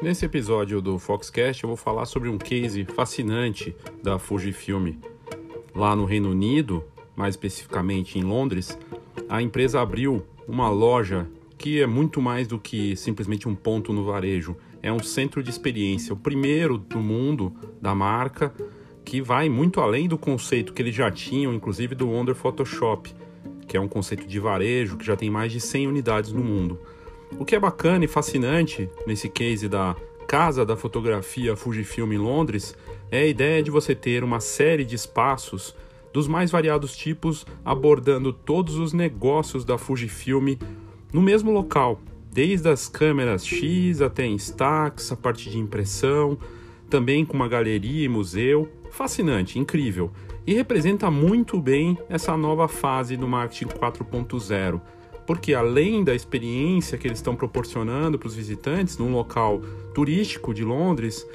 [0.00, 4.92] Nesse episódio do Foxcast eu vou falar sobre um case fascinante da Fujifilm.
[5.74, 6.84] Lá no Reino Unido,
[7.16, 8.78] mais especificamente em Londres,
[9.26, 11.26] a empresa abriu uma loja
[11.56, 14.54] que é muito mais do que simplesmente um ponto no varejo.
[14.82, 18.54] É um centro de experiência, o primeiro do mundo da marca,
[19.02, 23.14] que vai muito além do conceito que eles já tinham, inclusive do Wonder Photoshop,
[23.66, 26.78] que é um conceito de varejo que já tem mais de 100 unidades no mundo.
[27.38, 32.76] O que é bacana e fascinante nesse case da Casa da Fotografia Fujifilm em Londres
[33.10, 35.74] é a ideia de você ter uma série de espaços
[36.12, 40.56] dos mais variados tipos abordando todos os negócios da Fujifilm
[41.12, 42.00] no mesmo local,
[42.32, 46.38] desde as câmeras X até Instax, a parte de impressão,
[46.88, 48.68] também com uma galeria e museu.
[48.90, 50.10] Fascinante, incrível.
[50.46, 54.80] E representa muito bem essa nova fase do marketing 4.0,
[55.26, 59.60] porque além da experiência que eles estão proporcionando para os visitantes num local
[59.92, 61.26] turístico de Londres,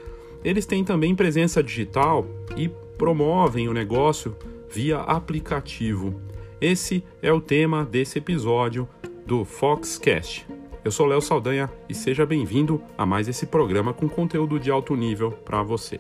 [0.44, 4.36] eles têm também presença digital e promovem o negócio
[4.70, 6.20] via aplicativo.
[6.60, 8.88] Esse é o tema desse episódio
[9.26, 10.48] do Foxcast.
[10.84, 14.96] Eu sou Léo Saldanha e seja bem-vindo a mais esse programa com conteúdo de alto
[14.96, 16.00] nível para você.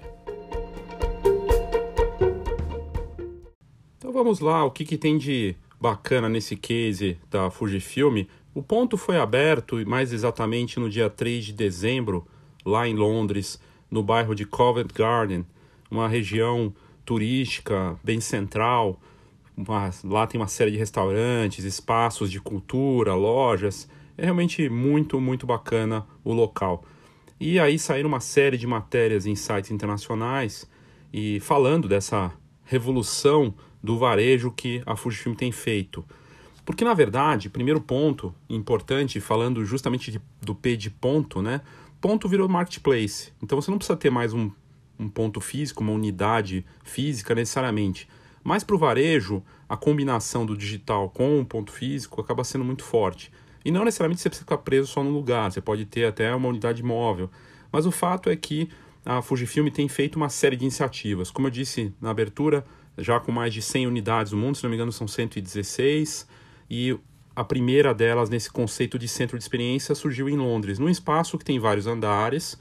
[3.97, 8.25] Então vamos lá, o que, que tem de bacana nesse case da Fujifilm?
[8.53, 12.27] O ponto foi aberto, mais exatamente no dia 3 de dezembro,
[12.63, 15.45] lá em Londres, no bairro de Covent Garden,
[15.89, 16.73] uma região
[17.03, 18.99] turística bem central,
[19.55, 23.89] uma, lá tem uma série de restaurantes, espaços de cultura, lojas.
[24.17, 26.83] É realmente muito, muito bacana o local.
[27.39, 30.69] E aí saíram uma série de matérias em sites internacionais
[31.11, 32.31] e falando dessa
[32.63, 36.05] revolução do varejo que a Fujifilm tem feito.
[36.65, 41.61] Porque, na verdade, primeiro ponto importante, falando justamente de, do P de ponto, né?
[41.99, 43.31] Ponto virou marketplace.
[43.41, 44.51] Então você não precisa ter mais um,
[44.99, 48.07] um ponto físico, uma unidade física necessariamente.
[48.44, 52.83] Mas para o varejo, a combinação do digital com o ponto físico acaba sendo muito
[52.83, 53.31] forte.
[53.63, 56.50] E não necessariamente você precisa ficar preso só no lugar, você pode ter até uma
[56.50, 57.29] unidade móvel.
[57.72, 58.69] Mas o fato é que
[59.06, 61.31] a Fujifilm tem feito uma série de iniciativas.
[61.31, 62.66] Como eu disse na abertura,
[63.01, 66.28] já com mais de 100 unidades no mundo, se não me engano são 116,
[66.69, 66.97] e
[67.35, 71.45] a primeira delas nesse conceito de centro de experiência surgiu em Londres, num espaço que
[71.45, 72.57] tem vários andares,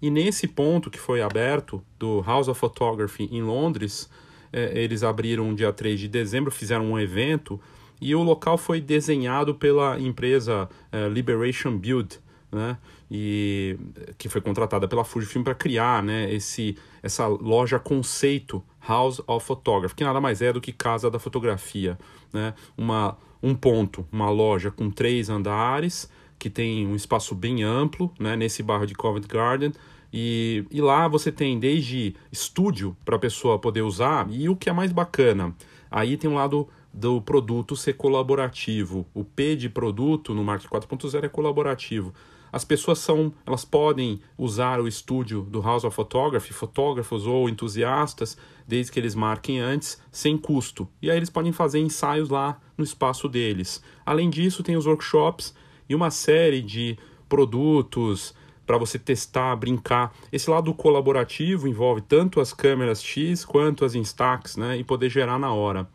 [0.00, 4.08] e nesse ponto que foi aberto, do House of Photography em Londres,
[4.52, 7.60] é, eles abriram dia 3 de dezembro, fizeram um evento
[8.00, 12.18] e o local foi desenhado pela empresa é, Liberation Build,
[12.50, 12.78] né?
[13.10, 13.76] E
[14.16, 19.96] que foi contratada pela Fujifilm para criar, né, esse essa loja conceito House of Photography,
[19.96, 21.98] que nada mais é do que casa da fotografia,
[22.32, 22.54] né?
[22.78, 28.36] Uma um ponto, uma loja com três andares, que tem um espaço bem amplo, né,
[28.36, 29.72] nesse bairro de Covent Garden,
[30.12, 34.68] e, e lá você tem desde estúdio para a pessoa poder usar, e o que
[34.68, 35.54] é mais bacana,
[35.90, 39.06] aí tem um lado do produto ser colaborativo.
[39.14, 42.12] O P de produto no Marketing 4.0 é colaborativo.
[42.52, 48.36] As pessoas são, elas podem usar o estúdio do House of Photography, fotógrafos ou entusiastas,
[48.66, 50.88] desde que eles marquem antes, sem custo.
[51.00, 53.82] E aí eles podem fazer ensaios lá no espaço deles.
[54.04, 55.54] Além disso, tem os workshops
[55.88, 58.34] e uma série de produtos,
[58.66, 60.14] para você testar, brincar.
[60.30, 65.38] Esse lado colaborativo envolve tanto as câmeras X quanto as Instax, né, e poder gerar
[65.38, 65.88] na hora.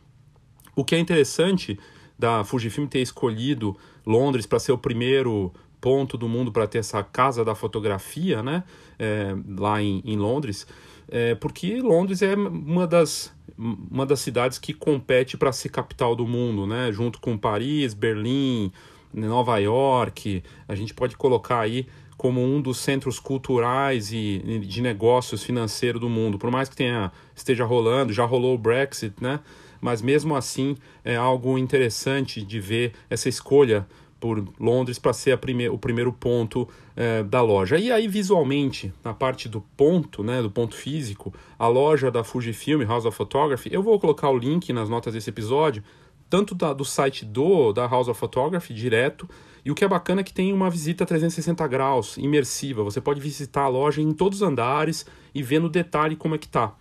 [0.76, 1.80] O que é interessante
[2.20, 5.54] da Fujifilm ter escolhido Londres para ser o primeiro
[5.86, 8.64] ponto do mundo para ter essa casa da fotografia, né,
[8.98, 10.66] é, lá em, em Londres,
[11.08, 16.28] é porque Londres é uma das uma das cidades que compete para ser capital do
[16.28, 16.92] mundo, né?
[16.92, 18.70] Junto com Paris, Berlim,
[19.14, 21.86] Nova York, a gente pode colocar aí
[22.18, 26.38] como um dos centros culturais e de negócios financeiros do mundo.
[26.40, 29.40] Por mais que tenha, esteja rolando, já rolou o Brexit, né?
[29.80, 33.88] Mas mesmo assim é algo interessante de ver essa escolha
[34.26, 37.78] por Londres para ser prime o primeiro ponto é, da loja.
[37.78, 42.82] E aí, visualmente, na parte do ponto, né, do ponto físico, a loja da Fujifilm,
[42.88, 45.84] House of Photography, eu vou colocar o link nas notas desse episódio,
[46.28, 49.30] tanto da, do site do da House of Photography direto,
[49.64, 52.84] e o que é bacana é que tem uma visita 360 graus, imersiva.
[52.84, 55.06] Você pode visitar a loja em todos os andares
[55.36, 56.74] e ver no detalhe como é que tá.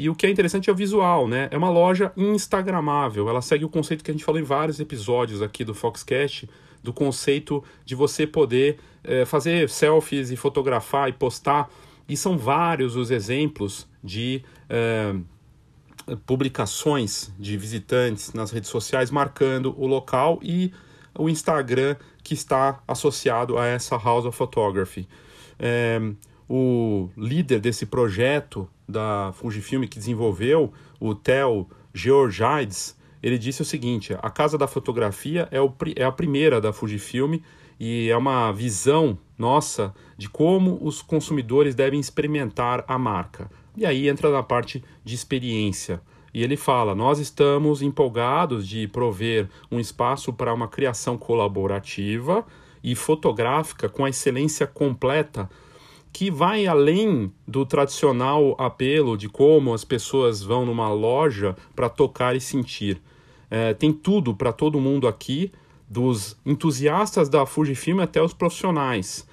[0.00, 1.46] E o que é interessante é o visual, né?
[1.50, 3.28] É uma loja instagramável.
[3.28, 6.48] Ela segue o conceito que a gente falou em vários episódios aqui do Foxcast,
[6.82, 11.68] do conceito de você poder é, fazer selfies e fotografar e postar.
[12.08, 15.14] E são vários os exemplos de é,
[16.24, 20.72] publicações de visitantes nas redes sociais marcando o local e
[21.14, 21.94] o Instagram
[22.24, 25.06] que está associado a essa House of Photography.
[25.58, 26.00] É,
[26.52, 34.16] o líder desse projeto da Fujifilm que desenvolveu, o Theo Georgides, ele disse o seguinte:
[34.20, 37.36] a Casa da Fotografia é, o, é a primeira da Fujifilm
[37.78, 43.48] e é uma visão nossa de como os consumidores devem experimentar a marca.
[43.76, 46.02] E aí entra na parte de experiência.
[46.34, 52.44] E ele fala: nós estamos empolgados de prover um espaço para uma criação colaborativa
[52.82, 55.48] e fotográfica com a excelência completa
[56.12, 62.34] que vai além do tradicional apelo de como as pessoas vão numa loja para tocar
[62.34, 63.00] e sentir.
[63.50, 65.52] É, tem tudo para todo mundo aqui,
[65.88, 69.26] dos entusiastas da Fujifilm até os profissionais,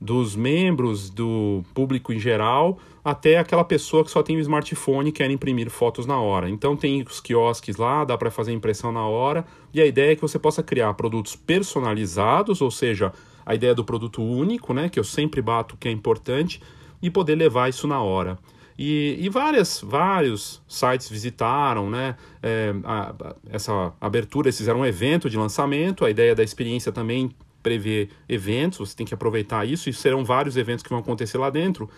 [0.00, 5.12] dos membros do público em geral até aquela pessoa que só tem o smartphone e
[5.12, 6.48] quer imprimir fotos na hora.
[6.48, 9.44] Então tem os quiosques lá, dá para fazer impressão na hora,
[9.74, 13.12] e a ideia é que você possa criar produtos personalizados, ou seja,
[13.44, 16.60] a ideia do produto único, né, que eu sempre bato que é importante,
[17.02, 18.38] e poder levar isso na hora.
[18.78, 24.86] E, e várias, vários sites visitaram né, é, a, a, essa abertura, eles fizeram um
[24.86, 27.30] evento de lançamento, a ideia da experiência também
[27.62, 31.50] prevê eventos, você tem que aproveitar isso, e serão vários eventos que vão acontecer lá
[31.50, 31.88] dentro.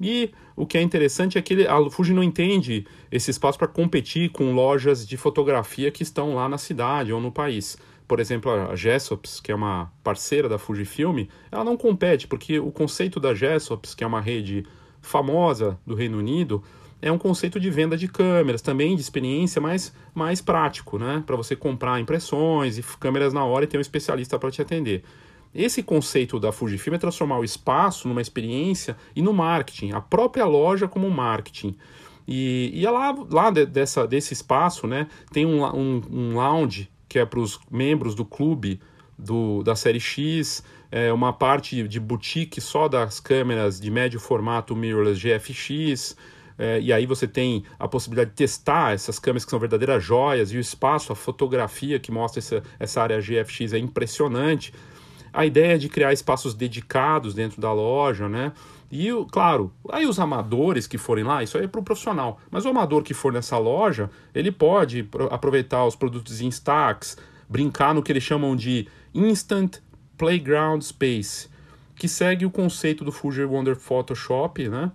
[0.00, 4.30] E o que é interessante é que a Fuji não entende esse espaço para competir
[4.30, 8.76] com lojas de fotografia que estão lá na cidade ou no país por exemplo, a
[8.76, 13.94] Gessops, que é uma parceira da Fujifilm, ela não compete, porque o conceito da Gessops,
[13.94, 14.66] que é uma rede
[15.00, 16.62] famosa do Reino Unido,
[17.00, 21.22] é um conceito de venda de câmeras, também de experiência mais, mais prático, né?
[21.26, 25.02] Para você comprar impressões e câmeras na hora e ter um especialista para te atender.
[25.54, 30.44] Esse conceito da Fujifilm é transformar o espaço numa experiência e no marketing, a própria
[30.46, 31.76] loja como marketing.
[32.26, 37.18] E, e lá, lá de, dessa, desse espaço, né, tem um, um, um lounge que
[37.20, 38.80] é para os membros do clube
[39.16, 44.74] do, da série X, é uma parte de boutique só das câmeras de médio formato
[44.74, 46.16] mirrorless GFX,
[46.58, 50.50] é, e aí você tem a possibilidade de testar essas câmeras que são verdadeiras joias,
[50.50, 54.74] e o espaço, a fotografia que mostra essa, essa área GFX é impressionante.
[55.32, 58.50] A ideia de criar espaços dedicados dentro da loja, né?
[58.90, 62.38] E, claro, aí os amadores que forem lá, isso aí é para o profissional.
[62.50, 67.16] Mas o amador que for nessa loja, ele pode aproveitar os produtos em stacks,
[67.48, 69.78] brincar no que eles chamam de Instant
[70.16, 71.48] Playground Space,
[71.96, 74.90] que segue o conceito do Fuji Wonder Photoshop, né?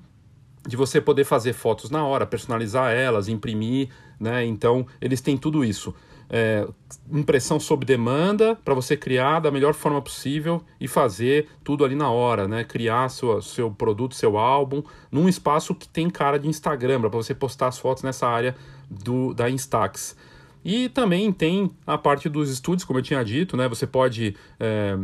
[0.67, 3.89] De você poder fazer fotos na hora, personalizar elas, imprimir,
[4.19, 4.45] né?
[4.45, 5.93] Então, eles têm tudo isso
[6.29, 6.67] é,
[7.11, 12.11] impressão sob demanda para você criar da melhor forma possível e fazer tudo ali na
[12.11, 12.63] hora, né?
[12.63, 17.33] Criar seu, seu produto, seu álbum, num espaço que tem cara de Instagram, para você
[17.33, 18.55] postar as fotos nessa área
[18.89, 20.15] do, da Instax.
[20.63, 23.67] E também tem a parte dos estúdios, como eu tinha dito, né?
[23.67, 24.97] Você pode é,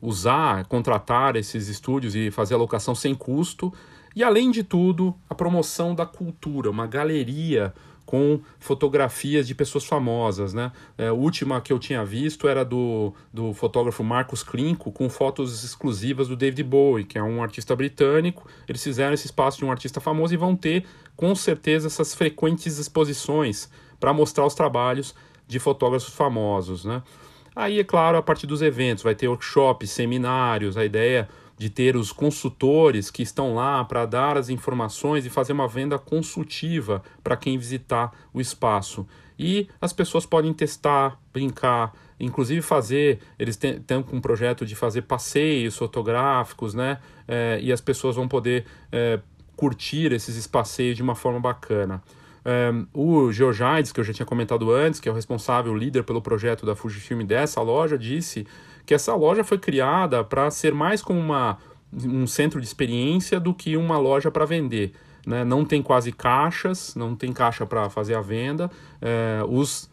[0.00, 3.72] usar, contratar esses estúdios e fazer a locação sem custo.
[4.14, 7.74] E além de tudo, a promoção da cultura, uma galeria
[8.04, 10.72] com fotografias de pessoas famosas, né?
[10.98, 15.64] É, a última que eu tinha visto era do, do fotógrafo Marcos Klinko, com fotos
[15.64, 18.46] exclusivas do David Bowie, que é um artista britânico.
[18.68, 20.84] Eles fizeram esse espaço de um artista famoso e vão ter,
[21.16, 25.14] com certeza, essas frequentes exposições para mostrar os trabalhos
[25.46, 27.02] de fotógrafos famosos, né?
[27.54, 31.28] Aí, é claro, a partir dos eventos, vai ter workshops, seminários, a ideia
[31.62, 35.96] de ter os consultores que estão lá para dar as informações e fazer uma venda
[35.96, 39.06] consultiva para quem visitar o espaço.
[39.38, 43.20] E as pessoas podem testar, brincar, inclusive fazer.
[43.38, 43.78] Eles têm
[44.12, 46.98] um projeto de fazer passeios fotográficos, né?
[47.28, 49.20] É, e as pessoas vão poder é,
[49.54, 52.02] curtir esses passeios de uma forma bacana.
[52.44, 56.02] Um, o Georgides, que eu já tinha comentado antes, que é o responsável, o líder
[56.02, 58.48] pelo projeto da Fujifilm dessa loja, disse
[58.84, 61.58] que essa loja foi criada para ser mais como uma,
[61.92, 64.92] um centro de experiência do que uma loja para vender.
[65.26, 65.44] Né?
[65.44, 68.70] Não tem quase caixas, não tem caixa para fazer a venda.
[69.00, 69.88] É, os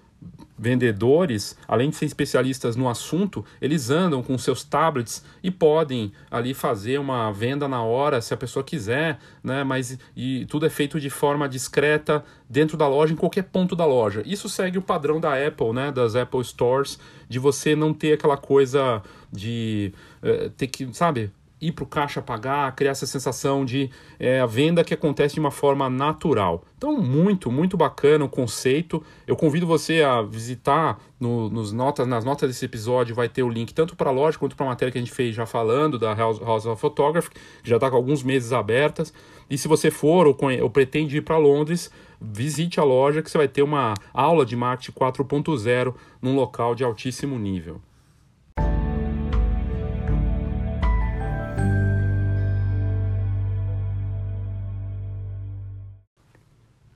[0.60, 6.54] vendedores, além de ser especialistas no assunto, eles andam com seus tablets e podem ali
[6.54, 9.64] fazer uma venda na hora se a pessoa quiser, né?
[9.64, 13.86] Mas e tudo é feito de forma discreta dentro da loja, em qualquer ponto da
[13.86, 14.22] loja.
[14.26, 15.92] Isso segue o padrão da Apple, né?
[15.92, 17.00] Das Apple Stores,
[17.30, 22.22] de você não ter aquela coisa de uh, ter que, sabe, ir para o caixa
[22.22, 23.90] pagar, criar essa sensação de
[24.20, 26.64] é, a venda que acontece de uma forma natural.
[26.78, 29.04] Então, muito, muito bacana o conceito.
[29.28, 33.50] Eu convido você a visitar no, nos notas, nas notas desse episódio, vai ter o
[33.50, 36.00] link tanto para a loja quanto para a matéria que a gente fez já falando
[36.00, 39.14] da House, of Photography, que já está com alguns meses abertas.
[39.50, 43.38] E se você for ou, ou pretende ir para Londres, visite a loja que você
[43.38, 47.82] vai ter uma aula de marketing 4.0 num local de altíssimo nível.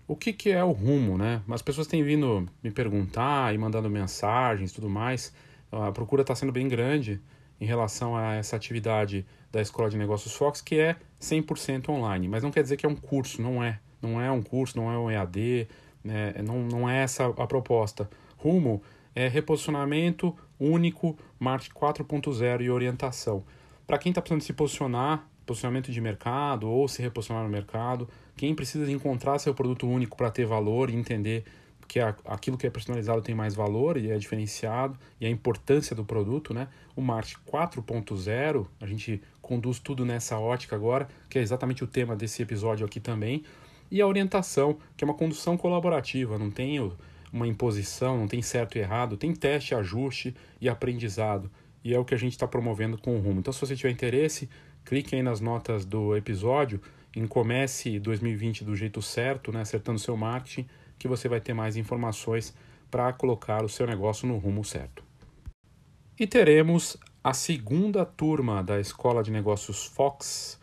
[0.08, 1.42] O que, que é o rumo, né?
[1.50, 5.34] As pessoas têm vindo me perguntar e mandando mensagens e tudo mais.
[5.72, 7.22] A procura está sendo bem grande
[7.60, 12.28] em relação a essa atividade da Escola de Negócios Fox, que é 100% online.
[12.28, 13.80] Mas não quer dizer que é um curso, não é.
[14.02, 15.68] Não é um curso, não é um EAD,
[16.04, 16.34] né?
[16.44, 18.10] não, não é essa a proposta.
[18.38, 18.84] Rumo
[19.16, 23.44] é reposicionamento único, marketing 4.0 e orientação.
[23.88, 28.56] Para quem está precisando se posicionar, posicionamento de mercado ou se reposicionar no mercado, quem
[28.56, 31.44] precisa encontrar seu produto único para ter valor e entender
[31.88, 36.04] que aquilo que é personalizado tem mais valor e é diferenciado e a importância do
[36.04, 36.68] produto, né?
[36.96, 42.16] O marketing 4.0, a gente conduz tudo nessa ótica agora, que é exatamente o tema
[42.16, 43.44] desse episódio aqui também,
[43.92, 46.80] e a orientação, que é uma condução colaborativa, não tem
[47.32, 51.52] uma imposição, não tem certo e errado, tem teste, ajuste e aprendizado.
[51.84, 53.40] E é o que a gente está promovendo com o Rumo.
[53.40, 54.50] Então, se você tiver interesse,
[54.86, 56.82] clique aí nas notas do episódio
[57.16, 60.68] em Comece 2020 do jeito certo, né, acertando seu marketing,
[60.98, 62.54] que você vai ter mais informações
[62.90, 65.04] para colocar o seu negócio no rumo certo.
[66.20, 70.60] E teremos a segunda turma da Escola de Negócios Fox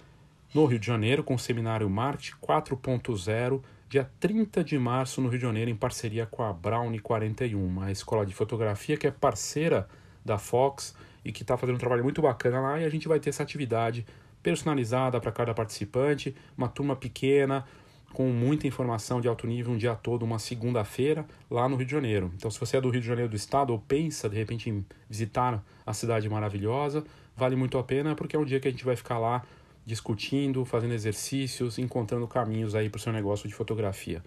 [0.54, 5.38] no Rio de Janeiro, com o seminário Marketing 4.0, dia 30 de março no Rio
[5.38, 9.88] de Janeiro, em parceria com a Brownie 41, a escola de fotografia que é parceira
[10.24, 12.80] da Fox e que está fazendo um trabalho muito bacana lá.
[12.80, 14.06] E a gente vai ter essa atividade
[14.42, 17.64] personalizada para cada participante, uma turma pequena,
[18.12, 21.92] com muita informação de alto nível um dia todo, uma segunda-feira, lá no Rio de
[21.92, 22.32] Janeiro.
[22.34, 24.84] Então, se você é do Rio de Janeiro do estado ou pensa de repente em
[25.08, 27.04] visitar a cidade maravilhosa,
[27.36, 29.42] vale muito a pena porque é um dia que a gente vai ficar lá
[29.86, 34.22] discutindo, fazendo exercícios, encontrando caminhos aí para o seu negócio de fotografia.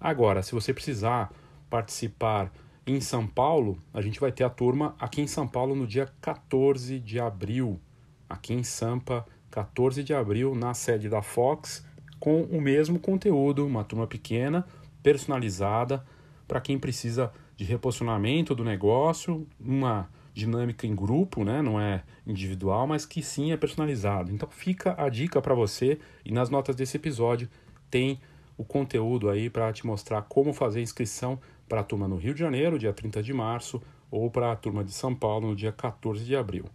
[0.00, 1.32] Agora, se você precisar
[1.70, 2.52] participar
[2.86, 6.12] em São Paulo, a gente vai ter a turma aqui em São Paulo no dia
[6.20, 7.80] 14 de abril,
[8.28, 11.82] aqui em Sampa, 14 de abril, na sede da Fox,
[12.20, 14.66] com o mesmo conteúdo, uma turma pequena,
[15.02, 16.04] personalizada,
[16.46, 21.62] para quem precisa de reposicionamento do negócio, uma dinâmica em grupo, né?
[21.62, 24.30] não é individual, mas que sim é personalizado.
[24.30, 27.48] Então fica a dica para você e nas notas desse episódio
[27.90, 28.20] tem
[28.58, 32.40] o conteúdo aí para te mostrar como fazer inscrição para a turma no Rio de
[32.40, 36.26] Janeiro, dia 30 de março, ou para a turma de São Paulo no dia 14
[36.26, 36.66] de abril.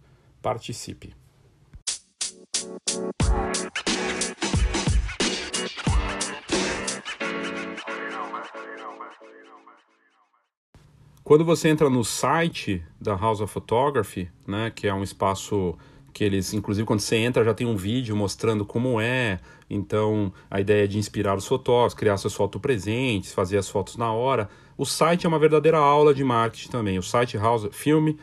[0.42, 1.21] Participe!
[11.32, 15.74] Quando você entra no site da House of Photography, né, que é um espaço
[16.12, 20.60] que eles, inclusive quando você entra já tem um vídeo mostrando como é, então a
[20.60, 24.46] ideia é de inspirar os fotógrafos, criar seus fotos presentes, fazer as fotos na hora.
[24.76, 26.98] O site é uma verdadeira aula de marketing também.
[26.98, 28.18] O site House Filme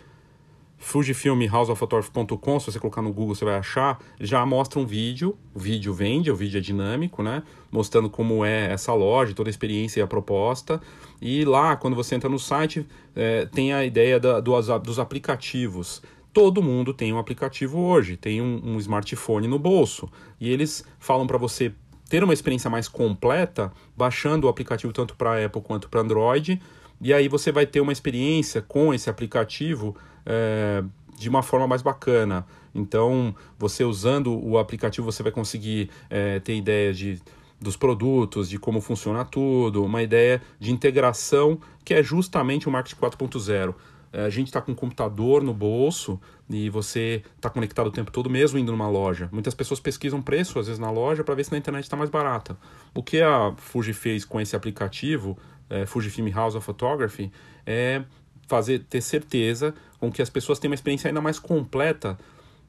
[0.79, 5.59] Fujifilm houseofphotography.com, se você colocar no Google você vai achar, já mostra um vídeo, o
[5.59, 7.43] vídeo vende, o vídeo é dinâmico, né?
[7.69, 10.81] Mostrando como é essa loja, toda a experiência e a proposta.
[11.21, 16.01] E lá, quando você entra no site, é, tem a ideia da, do, dos aplicativos.
[16.31, 20.09] Todo mundo tem um aplicativo hoje, tem um, um smartphone no bolso.
[20.39, 21.74] E eles falam para você
[22.09, 26.59] ter uma experiência mais completa, baixando o aplicativo tanto para Apple quanto para Android.
[27.01, 30.84] E aí você vai ter uma experiência com esse aplicativo é,
[31.18, 32.46] de uma forma mais bacana.
[32.74, 37.22] Então, você usando o aplicativo, você vai conseguir é, ter ideia de,
[37.60, 43.00] dos produtos, de como funciona tudo, uma ideia de integração que é justamente o Marketing
[43.00, 43.75] 4.0.
[44.12, 48.12] É, a gente está com um computador no bolso e você está conectado o tempo
[48.12, 49.29] todo, mesmo indo numa loja.
[49.32, 52.10] Muitas pessoas pesquisam preço, às vezes, na loja para ver se na internet está mais
[52.10, 52.58] barata.
[52.94, 55.38] O que a Fuji fez com esse aplicativo,
[55.70, 57.32] é, Fujifilm House of Photography,
[57.66, 58.04] é
[58.48, 62.18] fazer ter certeza com que as pessoas tenham uma experiência ainda mais completa,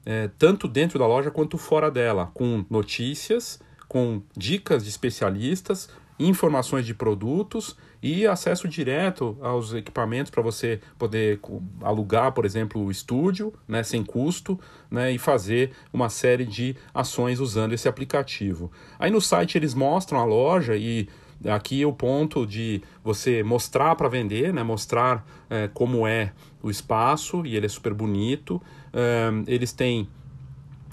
[0.05, 5.89] é, tanto dentro da loja quanto fora dela, com notícias, com dicas de especialistas,
[6.19, 11.39] informações de produtos e acesso direto aos equipamentos para você poder
[11.81, 17.39] alugar, por exemplo, o estúdio, né, sem custo, né, e fazer uma série de ações
[17.39, 18.71] usando esse aplicativo.
[18.99, 21.07] Aí no site eles mostram a loja e
[21.49, 24.63] Aqui o ponto de você mostrar para vender, né?
[24.63, 28.61] mostrar é, como é o espaço, e ele é super bonito.
[28.93, 30.07] É, eles têm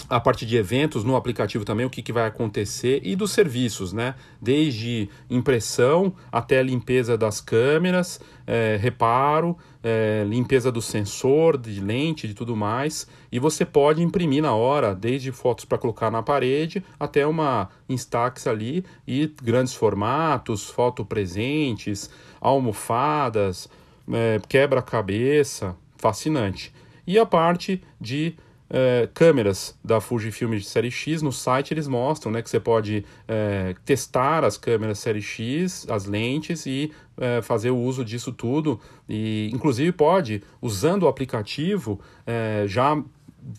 [0.08, 3.92] a parte de eventos no aplicativo também, o que, que vai acontecer, e dos serviços,
[3.92, 4.14] né?
[4.40, 12.34] Desde impressão até limpeza das câmeras, é, reparo, é, limpeza do sensor, de lente, de
[12.34, 13.06] tudo mais.
[13.30, 18.46] E você pode imprimir na hora, desde fotos para colocar na parede até uma Instax
[18.46, 22.08] ali e grandes formatos, foto presentes,
[22.40, 23.68] almofadas,
[24.10, 26.72] é, quebra-cabeça, fascinante.
[27.06, 28.36] E a parte de
[28.70, 31.22] é, câmeras da Fujifilm de série X.
[31.22, 36.04] No site eles mostram né, que você pode é, testar as câmeras série X, as
[36.04, 38.80] lentes e é, fazer o uso disso tudo.
[39.08, 43.02] E, inclusive, pode, usando o aplicativo, é, já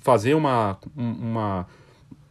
[0.02, 1.68] fazer uma, uma,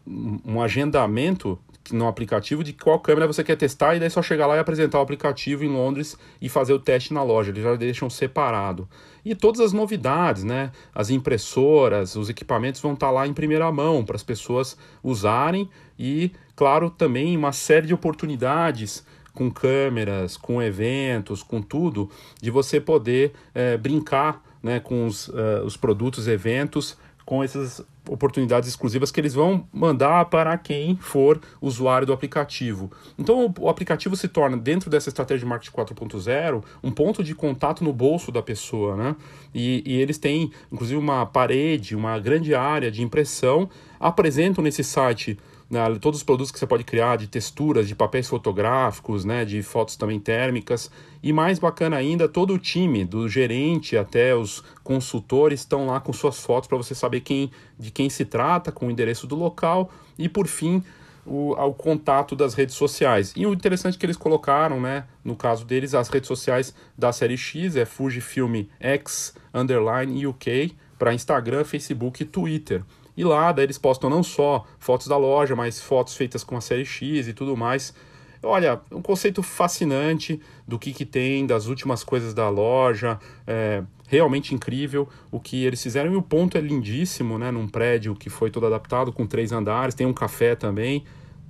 [0.06, 1.58] um agendamento
[1.92, 4.99] no aplicativo de qual câmera você quer testar e daí só chegar lá e apresentar
[4.99, 7.50] o aplicativo em Londres e fazer o teste na loja.
[7.50, 8.88] Eles já deixam separado.
[9.28, 10.73] E todas as novidades, né?
[10.94, 15.68] As impressoras, os equipamentos vão estar lá em primeira mão para as pessoas usarem
[15.99, 19.04] e, claro, também uma série de oportunidades
[19.35, 25.62] com câmeras, com eventos, com tudo, de você poder é, brincar né, com os, uh,
[25.62, 32.07] os produtos, eventos com essas oportunidades exclusivas que eles vão mandar para quem for usuário
[32.07, 32.91] do aplicativo.
[33.19, 37.85] Então o aplicativo se torna, dentro dessa estratégia de marketing 4.0, um ponto de contato
[37.85, 39.17] no bolso da pessoa, né?
[39.55, 45.38] E, e eles têm, inclusive, uma parede, uma grande área de impressão, apresentam nesse site
[45.71, 49.63] né, todos os produtos que você pode criar de texturas, de papéis fotográficos, né, de
[49.63, 50.91] fotos também térmicas.
[51.23, 56.13] E mais bacana ainda, todo o time, do gerente até os consultores, estão lá com
[56.13, 59.91] suas fotos para você saber quem, de quem se trata, com o endereço do local
[60.19, 60.83] e, por fim,
[61.27, 63.35] o, ao contato das redes sociais.
[63.37, 67.13] E o interessante é que eles colocaram, né, no caso deles, as redes sociais da
[67.13, 72.83] série X, é Fujifilm X Underline UK, para Instagram, Facebook e Twitter.
[73.19, 76.61] E lá daí eles postam não só fotos da loja, mas fotos feitas com a
[76.61, 77.93] série X e tudo mais.
[78.41, 84.55] Olha, um conceito fascinante do que, que tem, das últimas coisas da loja, é realmente
[84.55, 86.13] incrível o que eles fizeram.
[86.13, 87.51] E o ponto é lindíssimo, né?
[87.51, 91.03] Num prédio que foi todo adaptado, com três andares, tem um café também,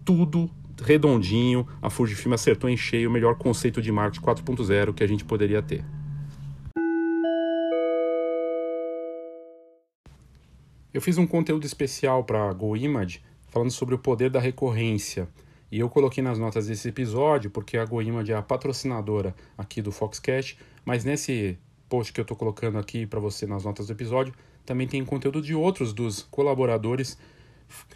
[0.06, 0.50] tudo
[0.82, 1.68] redondinho.
[1.82, 5.60] A Fujifilm acertou em cheio o melhor conceito de marketing 4.0 que a gente poderia
[5.60, 5.84] ter.
[10.92, 15.28] Eu fiz um conteúdo especial para GoImage falando sobre o poder da recorrência.
[15.70, 19.92] E eu coloquei nas notas desse episódio porque a GoImage é a patrocinadora aqui do
[19.92, 21.58] Foxcast, mas nesse
[21.90, 24.32] post que eu estou colocando aqui para você nas notas do episódio,
[24.64, 27.18] também tem conteúdo de outros dos colaboradores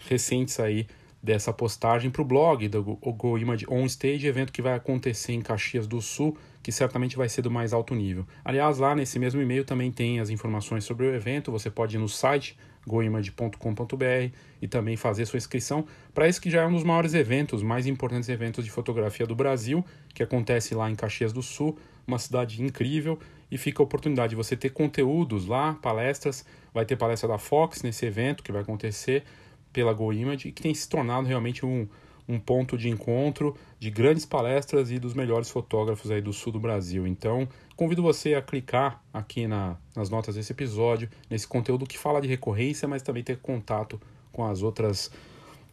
[0.07, 0.87] recentes aí
[1.23, 5.87] dessa postagem para o blog do GoImage On Stage, evento que vai acontecer em Caxias
[5.87, 8.27] do Sul, que certamente vai ser do mais alto nível.
[8.45, 12.01] Aliás, lá nesse mesmo e-mail também tem as informações sobre o evento, você pode ir
[12.01, 15.85] no site goimage.com.br e também fazer sua inscrição.
[16.12, 19.35] Para esse que já é um dos maiores eventos, mais importantes eventos de fotografia do
[19.35, 23.18] Brasil, que acontece lá em Caxias do Sul, uma cidade incrível.
[23.51, 27.83] E fica a oportunidade de você ter conteúdos lá, palestras, vai ter palestra da Fox
[27.83, 29.25] nesse evento que vai acontecer
[29.73, 31.87] pela GoImage e que tem se tornado realmente um,
[32.29, 36.61] um ponto de encontro de grandes palestras e dos melhores fotógrafos aí do sul do
[36.61, 37.07] Brasil.
[37.07, 37.49] Então,
[37.83, 42.29] convido você a clicar aqui na, nas notas desse episódio, nesse conteúdo que fala de
[42.29, 45.11] recorrência, mas também ter contato com as outras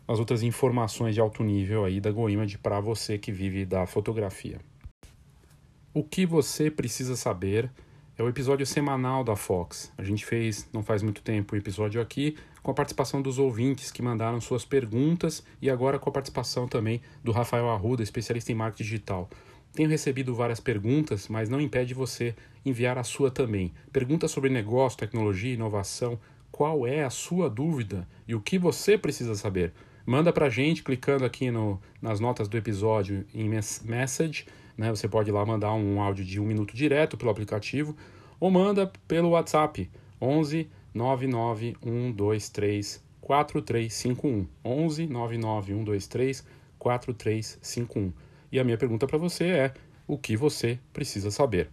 [0.08, 4.60] as outras informações de alto nível aí da GoImage para você que vive da fotografia.
[5.94, 7.70] O que você precisa saber
[8.18, 9.94] é o episódio semanal da Fox.
[9.96, 13.92] A gente fez, não faz muito tempo, o episódio aqui com a participação dos ouvintes
[13.92, 18.56] que mandaram suas perguntas e agora com a participação também do Rafael Arruda, especialista em
[18.56, 19.30] marketing digital.
[19.74, 23.72] Tenho recebido várias perguntas, mas não impede você enviar a sua também.
[23.92, 26.20] Perguntas sobre negócio, tecnologia, inovação.
[26.52, 29.72] Qual é a sua dúvida e o que você precisa saber?
[30.06, 33.48] Manda para a gente clicando aqui no, nas notas do episódio em
[33.84, 34.46] message
[34.80, 34.90] né?
[34.90, 37.96] Você pode ir lá mandar um áudio de um minuto direto pelo aplicativo
[38.40, 46.48] ou manda pelo WhatsApp 11 99 123 4351 11 99 123
[46.80, 48.14] 4351.
[48.52, 49.74] E a minha pergunta para você é:
[50.08, 51.70] o que você precisa saber?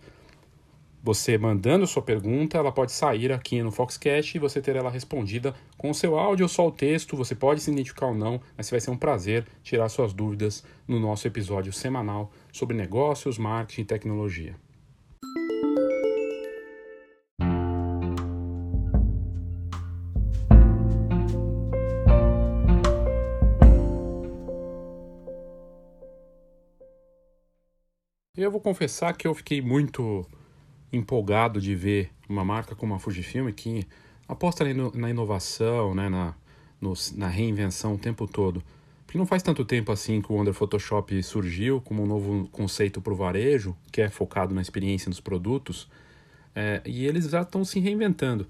[1.02, 5.54] Você mandando sua pergunta, ela pode sair aqui no Foxcast e você ter ela respondida
[5.78, 7.16] com o seu áudio ou só o texto.
[7.16, 10.98] Você pode se identificar ou não, mas vai ser um prazer tirar suas dúvidas no
[10.98, 14.65] nosso episódio semanal sobre negócios, marketing e tecnologia.
[28.46, 30.24] Eu vou confessar que eu fiquei muito
[30.92, 33.84] empolgado de ver uma marca como a Fujifilm que
[34.28, 36.32] aposta na inovação, né, na,
[36.80, 38.62] no, na reinvenção o tempo todo.
[39.04, 43.00] Porque não faz tanto tempo assim que o Wonder Photoshop surgiu como um novo conceito
[43.00, 45.88] para o varejo, que é focado na experiência dos produtos,
[46.54, 48.46] é, e eles já estão se reinventando.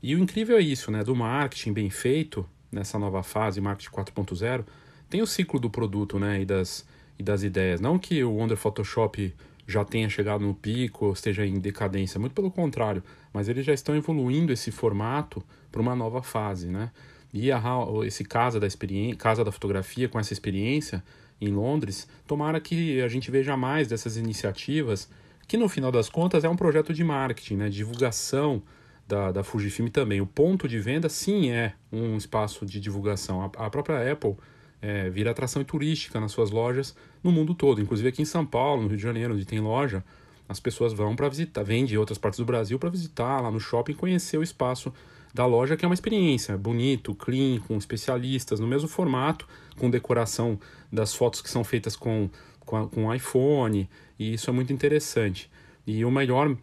[0.00, 1.02] E o incrível é isso, né?
[1.02, 4.64] Do marketing bem feito, nessa nova fase, marketing 4.0,
[5.08, 6.40] tem o ciclo do produto né?
[6.40, 6.86] e, das,
[7.20, 7.80] e das ideias.
[7.80, 9.32] Não que o Wonder Photoshop
[9.66, 13.74] já tenha chegado no pico ou esteja em decadência, muito pelo contrário, mas eles já
[13.74, 16.90] estão evoluindo esse formato para uma nova fase, né?
[17.32, 17.62] E a,
[18.04, 21.04] esse casa da experiência, casa da fotografia com essa experiência
[21.40, 25.08] em Londres, tomara que a gente veja mais dessas iniciativas,
[25.46, 27.68] que no final das contas é um projeto de marketing, né?
[27.68, 28.62] divulgação
[29.06, 30.20] da, da Fujifilm também.
[30.22, 33.42] O ponto de venda, sim, é um espaço de divulgação.
[33.42, 34.36] A, a própria Apple
[34.82, 38.82] é, vira atração turística nas suas lojas no mundo todo, inclusive aqui em São Paulo,
[38.82, 40.04] no Rio de Janeiro, onde tem loja,
[40.48, 43.60] as pessoas vão para visitar, vêm de outras partes do Brasil para visitar lá no
[43.60, 44.92] shopping, conhecer o espaço
[45.32, 49.46] da loja, que é uma experiência bonito, clean, com especialistas, no mesmo formato,
[49.78, 50.58] com decoração
[50.90, 52.28] das fotos que são feitas com,
[52.60, 53.88] com, com iPhone,
[54.18, 55.50] e isso é muito interessante.
[55.86, 56.56] E o melhor,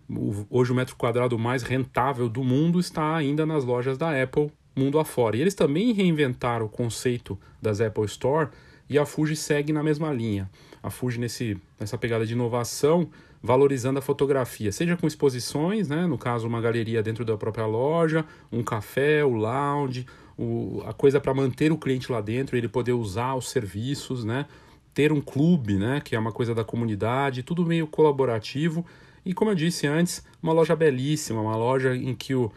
[0.50, 5.00] hoje o metro quadrado mais rentável do mundo está ainda nas lojas da Apple, mundo
[5.00, 5.38] afora.
[5.38, 8.50] E eles também reinventaram o conceito das Apple Store
[8.90, 10.50] e a Fuji segue na mesma linha.
[10.82, 13.10] A Fuji nesse, nessa pegada de inovação,
[13.42, 18.26] valorizando a fotografia, seja com exposições, né, no caso uma galeria dentro da própria loja,
[18.52, 20.06] um café, o lounge,
[20.38, 24.46] o, a coisa para manter o cliente lá dentro, ele poder usar os serviços, né,
[24.94, 28.86] ter um clube, né, que é uma coisa da comunidade, tudo meio colaborativo.
[29.26, 32.52] E como eu disse antes, uma loja belíssima, uma loja em que o,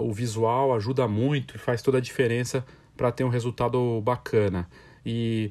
[0.00, 2.64] o visual ajuda muito e faz toda a diferença
[2.96, 4.66] para ter um resultado bacana.
[5.04, 5.50] E,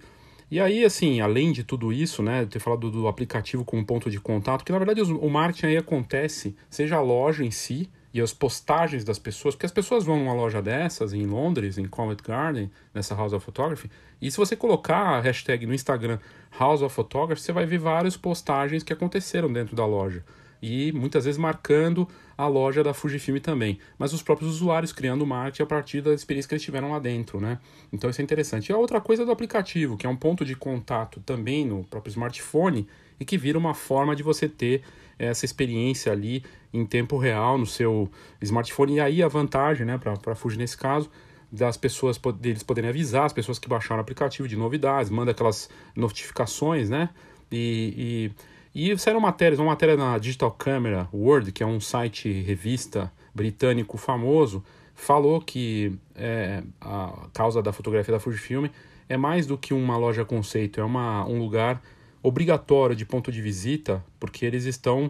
[0.49, 4.19] e aí, assim, além de tudo isso, né, ter falado do, aplicativo como ponto de
[4.19, 8.19] contato, que na verdade o, o marketing aí acontece, seja a loja em si e
[8.19, 12.21] as postagens das pessoas, porque as pessoas vão numa loja dessas em Londres, em Covent
[12.23, 16.17] Garden, nessa House of Photography, e se você colocar a hashtag no Instagram
[16.57, 20.23] House of Photography, você vai ver várias postagens que aconteceram dentro da loja
[20.65, 25.61] e muitas vezes marcando a loja da Fujifilm também, mas os próprios usuários criando marketing
[25.61, 27.59] a partir da experiência que eles tiveram lá dentro, né?
[27.93, 28.69] Então isso é interessante.
[28.69, 31.83] E a outra coisa é do aplicativo, que é um ponto de contato também no
[31.83, 32.87] próprio smartphone
[33.19, 34.81] e que vira uma forma de você ter
[35.19, 38.09] essa experiência ali em tempo real no seu
[38.41, 38.95] smartphone.
[38.95, 41.11] E aí a vantagem, né, para Fuji nesse caso,
[41.51, 45.69] das pessoas deles poderem avisar as pessoas que baixaram o aplicativo de novidades, manda aquelas
[45.95, 47.09] notificações, né?
[47.51, 52.29] E, e e saíram matérias, uma matéria na Digital Camera World, que é um site
[52.29, 54.61] revista britânico famoso,
[54.93, 58.65] falou que é, a causa da fotografia da Fujifilm
[59.07, 61.81] é mais do que uma loja conceito, é uma, um lugar
[62.21, 65.09] obrigatório de ponto de visita, porque eles estão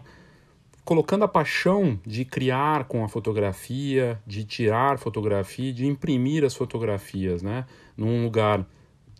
[0.84, 7.42] colocando a paixão de criar com a fotografia, de tirar fotografia, de imprimir as fotografias,
[7.42, 7.64] né?
[7.96, 8.64] Num lugar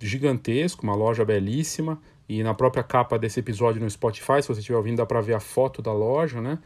[0.01, 4.77] gigantesco, uma loja belíssima, e na própria capa desse episódio no Spotify, se você estiver
[4.77, 6.59] ouvindo, dá para ver a foto da loja, né?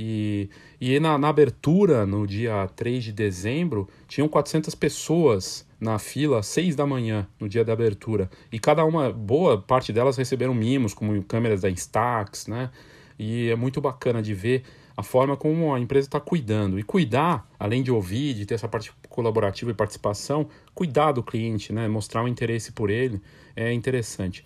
[0.00, 0.48] E,
[0.80, 6.76] e na, na, abertura, no dia 3 de dezembro, tinham 400 pessoas na fila, 6
[6.76, 8.30] da manhã, no dia da abertura.
[8.52, 12.70] E cada uma, boa parte delas receberam mimos, como câmeras da Instax, né?
[13.18, 14.62] E é muito bacana de ver
[14.96, 16.78] a forma como a empresa está cuidando.
[16.78, 21.72] E cuidar, além de ouvir, de ter essa parte colaborativa e participação, cuidar do cliente,
[21.72, 21.88] né?
[21.88, 23.20] Mostrar um interesse por ele
[23.56, 24.44] é interessante.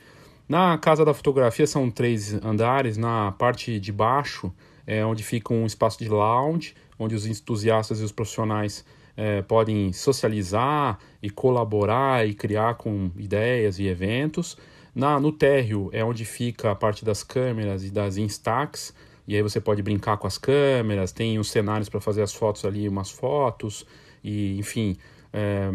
[0.52, 2.98] Na Casa da Fotografia são três andares.
[2.98, 4.52] Na parte de baixo
[4.86, 8.84] é onde fica um espaço de lounge, onde os entusiastas e os profissionais
[9.16, 14.58] é, podem socializar e colaborar e criar com ideias e eventos.
[14.94, 18.94] Na, no térreo é onde fica a parte das câmeras e das Instax,
[19.26, 22.66] e aí você pode brincar com as câmeras, tem os cenários para fazer as fotos
[22.66, 23.86] ali, umas fotos,
[24.22, 24.98] e enfim.
[25.32, 25.72] É,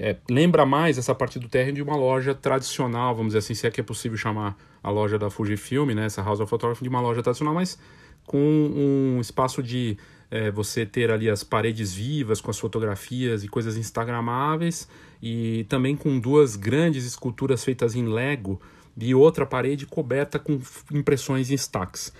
[0.00, 3.66] é, lembra mais essa parte do térreo de uma loja tradicional, vamos dizer assim, se
[3.66, 6.88] é que é possível chamar a loja da Fujifilm, né, essa House of Photography, de
[6.88, 7.78] uma loja tradicional, mas
[8.24, 9.98] com um espaço de
[10.30, 14.88] é, você ter ali as paredes vivas com as fotografias e coisas instagramáveis
[15.22, 18.58] e também com duas grandes esculturas feitas em Lego
[18.96, 20.58] e outra parede coberta com
[20.92, 22.12] impressões em stacks.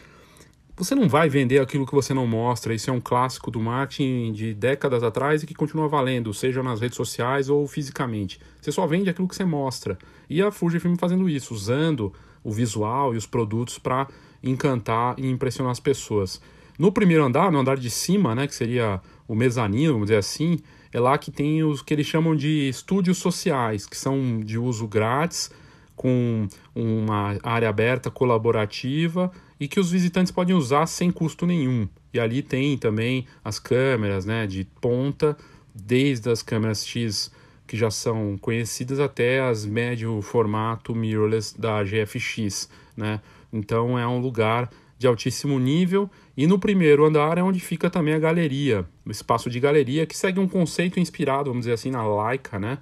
[0.81, 2.73] Você não vai vender aquilo que você não mostra.
[2.73, 6.81] Isso é um clássico do marketing de décadas atrás e que continua valendo, seja nas
[6.81, 8.41] redes sociais ou fisicamente.
[8.59, 9.99] Você só vende aquilo que você mostra.
[10.27, 14.09] E a Fujifilm fazendo isso, usando o visual e os produtos para
[14.43, 16.41] encantar e impressionar as pessoas.
[16.79, 20.61] No primeiro andar, no andar de cima, né, que seria o mezanino, vamos dizer assim,
[20.91, 24.89] é lá que tem os que eles chamam de estúdios sociais, que são de uso
[24.89, 25.51] grátis,
[25.95, 31.87] com uma área aberta colaborativa e que os visitantes podem usar sem custo nenhum.
[32.13, 35.37] E ali tem também as câmeras né, de ponta,
[35.75, 37.31] desde as câmeras X
[37.67, 42.69] que já são conhecidas até as médio formato mirrorless da GFX.
[42.97, 43.21] Né?
[43.53, 44.69] Então é um lugar
[44.99, 46.11] de altíssimo nível.
[46.37, 50.17] E no primeiro andar é onde fica também a galeria, o espaço de galeria, que
[50.17, 52.79] segue um conceito inspirado, vamos dizer assim, na Leica, né?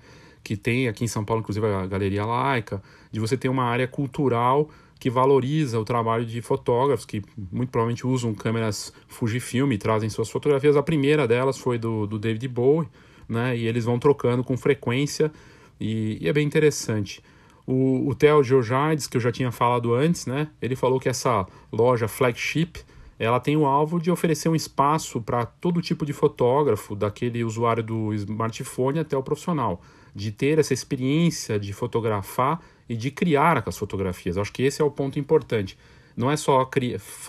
[0.49, 2.83] Que tem aqui em São Paulo, inclusive, a Galeria Laica,
[3.13, 8.07] de você ter uma área cultural que valoriza o trabalho de fotógrafos que muito provavelmente
[8.07, 10.75] usam câmeras Fujifilm e trazem suas fotografias.
[10.75, 12.89] A primeira delas foi do, do David Bowie,
[13.29, 13.59] né?
[13.59, 15.31] E eles vão trocando com frequência
[15.79, 17.23] e, e é bem interessante.
[17.67, 20.49] O, o Theo Georgides, que eu já tinha falado antes, né?
[20.63, 22.79] Ele falou que essa loja flagship
[23.19, 27.83] ela tem o alvo de oferecer um espaço para todo tipo de fotógrafo, daquele usuário
[27.83, 29.83] do smartphone até o profissional,
[30.15, 34.39] de ter essa experiência de fotografar e de criar as fotografias.
[34.39, 35.79] Acho que esse é o ponto importante.
[36.17, 36.69] Não é só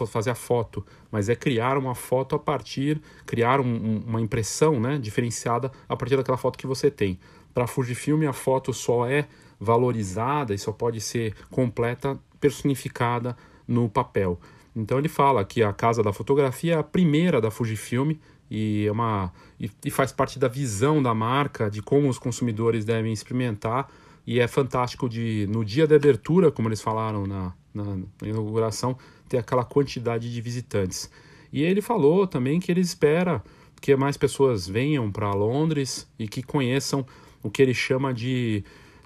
[0.08, 4.98] fazer a foto, mas é criar uma foto a partir, criar um, uma impressão né,
[4.98, 7.20] diferenciada a partir daquela foto que você tem.
[7.54, 9.28] Para Fujifilm, a foto só é
[9.60, 13.38] valorizada e só pode ser completa, personificada
[13.68, 14.40] no papel.
[14.76, 18.14] Então ele fala que a casa da fotografia é a primeira da Fujifilm
[18.50, 22.86] e, é uma, e, e faz parte da visão da marca, de como os consumidores
[22.86, 23.90] devem experimentar.
[24.26, 28.98] E é fantástico de, no dia da abertura, como eles falaram na, na, na inauguração,
[29.28, 31.10] ter aquela quantidade de visitantes.
[31.52, 33.44] E ele falou também que ele espera
[33.82, 37.06] que mais pessoas venham para Londres e que conheçam
[37.42, 38.64] o que ele chama de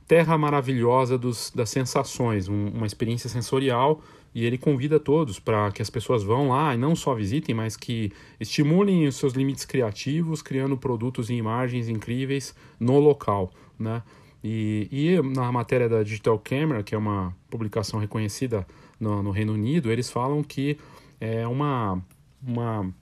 [0.07, 4.01] terra maravilhosa dos, das sensações, um, uma experiência sensorial
[4.33, 7.77] e ele convida todos para que as pessoas vão lá e não só visitem, mas
[7.77, 14.01] que estimulem os seus limites criativos, criando produtos e imagens incríveis no local, né?
[14.43, 18.67] E, e na matéria da Digital Camera, que é uma publicação reconhecida
[18.99, 20.77] no, no Reino Unido, eles falam que
[21.19, 22.03] é uma,
[22.45, 22.93] uma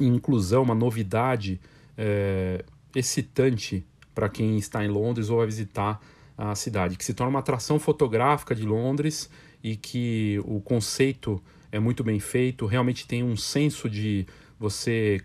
[0.00, 1.60] inclusão, uma novidade
[1.96, 6.00] é, excitante para quem está em Londres ou vai visitar
[6.36, 9.30] a cidade, que se torna uma atração fotográfica de Londres
[9.64, 14.26] e que o conceito é muito bem feito, realmente tem um senso de
[14.60, 15.22] você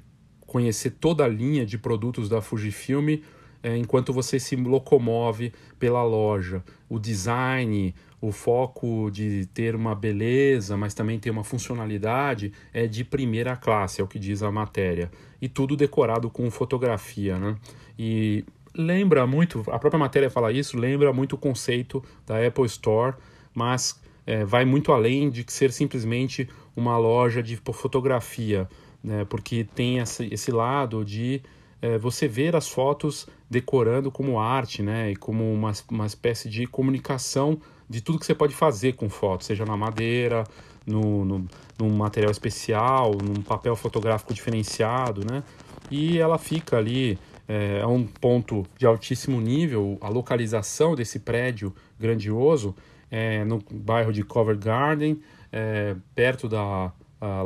[0.47, 3.19] conhecer toda a linha de produtos da Fujifilm
[3.61, 6.63] é, enquanto você se locomove pela loja.
[6.87, 13.03] O design, o foco de ter uma beleza, mas também ter uma funcionalidade é de
[13.03, 15.11] primeira classe, é o que diz a matéria.
[15.41, 17.57] E tudo decorado com fotografia, né?
[17.97, 23.15] E lembra muito, a própria matéria fala isso, lembra muito o conceito da Apple Store,
[23.53, 28.69] mas é, vai muito além de ser simplesmente uma loja de fotografia,
[29.03, 29.25] né?
[29.25, 31.41] porque tem esse, lado de
[31.81, 35.09] é, você ver as fotos decorando como arte, né?
[35.11, 39.47] E como uma, uma espécie de comunicação de tudo que você pode fazer com fotos,
[39.47, 40.43] seja na madeira,
[40.85, 41.47] no, no,
[41.79, 45.41] num material especial, num papel fotográfico diferenciado, né?
[45.89, 51.73] E ela fica ali, é, é um ponto de altíssimo nível, a localização desse prédio
[51.99, 52.75] grandioso
[53.11, 55.19] é, no bairro de Covent Garden,
[55.51, 56.91] é, perto da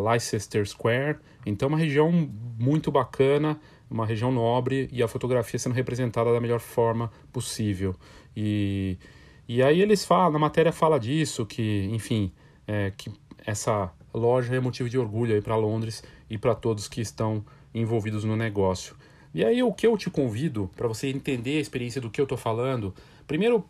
[0.03, 1.17] Leicester Square.
[1.45, 6.59] Então, uma região muito bacana, uma região nobre e a fotografia sendo representada da melhor
[6.59, 7.95] forma possível.
[8.35, 8.97] E,
[9.47, 12.31] e aí eles falam, na matéria fala disso, que, enfim,
[12.67, 13.11] é, que
[13.45, 18.35] essa loja é motivo de orgulho para Londres e para todos que estão envolvidos no
[18.35, 18.95] negócio.
[19.33, 22.23] E aí o que eu te convido para você entender a experiência do que eu
[22.23, 22.93] estou falando,
[23.25, 23.65] primeiro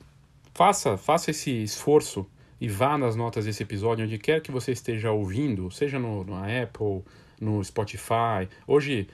[0.56, 2.28] Faça, faça esse esforço
[2.62, 6.36] e vá nas notas desse episódio, onde quer que você esteja ouvindo, seja no, no
[6.36, 7.04] Apple,
[7.42, 8.48] no Spotify.
[8.68, 9.08] Hoje,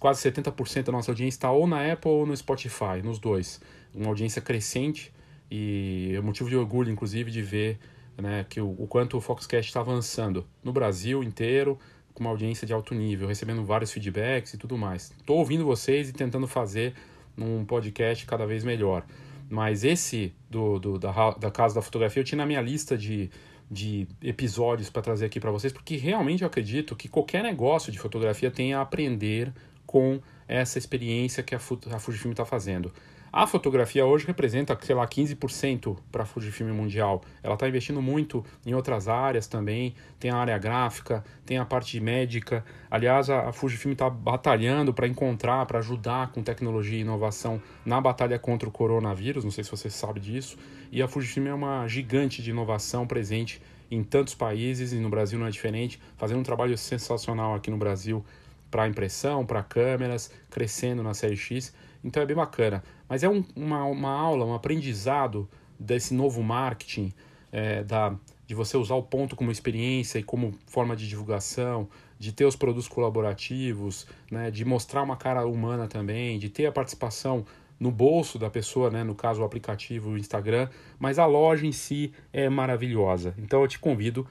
[0.00, 3.60] quase 70% da nossa audiência está ou na Apple ou no Spotify, nos dois.
[3.94, 5.12] Uma audiência crescente
[5.50, 7.78] e é motivo de orgulho, inclusive, de ver
[8.16, 11.78] né, que o, o quanto o Foxcast está avançando no Brasil inteiro,
[12.14, 15.12] com uma audiência de alto nível, recebendo vários feedbacks e tudo mais.
[15.20, 16.94] Estou ouvindo vocês e tentando fazer
[17.36, 19.04] um podcast cada vez melhor.
[19.54, 23.30] Mas esse do, do da, da Casa da Fotografia eu tinha na minha lista de,
[23.70, 27.98] de episódios para trazer aqui para vocês, porque realmente eu acredito que qualquer negócio de
[27.98, 29.52] fotografia tem a aprender
[29.86, 31.58] com essa experiência que a,
[31.92, 32.92] a Fujifilm está fazendo.
[33.36, 37.20] A fotografia hoje representa, sei lá, 15% para a Fujifilm mundial.
[37.42, 39.92] Ela está investindo muito em outras áreas também.
[40.20, 42.64] Tem a área gráfica, tem a parte médica.
[42.88, 48.38] Aliás, a, Fujifilm está batalhando para encontrar, para ajudar com tecnologia e inovação na batalha
[48.38, 49.42] contra o coronavírus.
[49.42, 50.56] Não sei se você sabe disso.
[50.92, 55.40] E a Fujifilm é uma gigante de inovação presente em tantos países e no Brasil
[55.40, 58.24] não é diferente, fazendo um trabalho sensacional aqui no Brasil
[58.70, 61.74] para impressão, para câmeras, crescendo na série X.
[62.04, 62.82] Então é bem bacana.
[63.08, 67.12] Mas é um, uma, uma aula, um aprendizado desse novo marketing,
[67.52, 71.88] é, da, de você usar o ponto como experiência e como forma de divulgação,
[72.18, 76.72] de ter os produtos colaborativos, né, de mostrar uma cara humana também, de ter a
[76.72, 77.44] participação
[77.78, 81.72] no bolso da pessoa, né, no caso o aplicativo o Instagram, mas a loja em
[81.72, 83.34] si é maravilhosa.
[83.38, 84.26] Então eu te convido,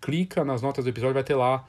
[0.00, 1.66] clica nas notas do episódio, vai ter lá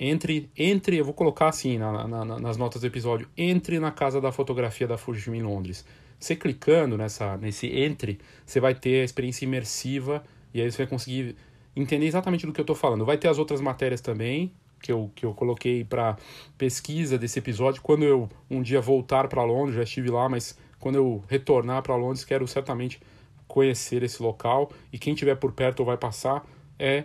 [0.00, 4.20] entre, entre, eu vou colocar assim na, na, nas notas do episódio, entre na casa
[4.20, 5.84] da fotografia da Fujifilm em Londres.
[6.18, 10.86] Você clicando nessa, nesse entre, você vai ter a experiência imersiva E aí você vai
[10.86, 11.36] conseguir
[11.76, 13.04] entender exatamente do que eu estou falando.
[13.04, 16.16] Vai ter as outras matérias também, que eu, que eu coloquei para
[16.56, 17.82] pesquisa desse episódio.
[17.82, 21.96] Quando eu um dia voltar para Londres, já estive lá, mas quando eu retornar para
[21.96, 23.00] Londres, quero certamente
[23.46, 24.70] conhecer esse local.
[24.92, 26.46] E quem tiver por perto ou vai passar
[26.78, 27.04] é,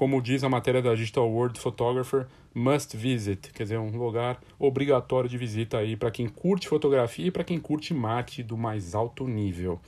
[0.00, 5.28] como diz a matéria da Digital World Photographer, must visit, quer dizer, um lugar obrigatório
[5.28, 9.28] de visita aí para quem curte fotografia e para quem curte marketing do mais alto
[9.28, 9.78] nível.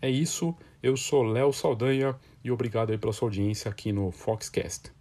[0.00, 4.92] É isso, eu sou Léo Saldanha e obrigado aí pela sua audiência aqui no Foxcast.